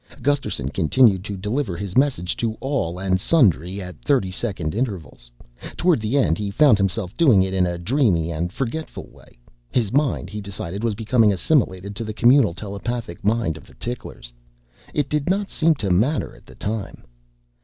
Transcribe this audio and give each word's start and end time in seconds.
Gusterson 0.23 0.69
continued 0.69 1.23
to 1.25 1.37
deliver 1.37 1.77
his 1.77 1.95
message 1.95 2.35
to 2.37 2.55
all 2.59 2.97
and 2.97 3.19
sundry 3.19 3.79
at 3.79 4.01
30 4.01 4.31
second 4.31 4.73
intervals. 4.73 5.29
Toward 5.77 5.99
the 6.01 6.17
end 6.17 6.39
he 6.39 6.49
found 6.49 6.79
himself 6.79 7.15
doing 7.17 7.43
it 7.43 7.53
in 7.53 7.67
a 7.67 7.77
dreamy 7.77 8.31
and 8.31 8.51
forgetful 8.51 9.11
way. 9.11 9.37
His 9.69 9.91
mind, 9.93 10.31
he 10.31 10.41
decided, 10.41 10.83
was 10.83 10.95
becoming 10.95 11.31
assimilated 11.31 11.95
to 11.97 12.03
the 12.03 12.15
communal 12.15 12.55
telepathic 12.55 13.23
mind 13.23 13.57
of 13.57 13.67
the 13.67 13.75
ticklers. 13.75 14.33
It 14.91 15.07
did 15.07 15.29
not 15.29 15.51
seem 15.51 15.75
to 15.75 15.91
matter 15.91 16.35
at 16.35 16.47
the 16.47 16.55
time. 16.55 17.03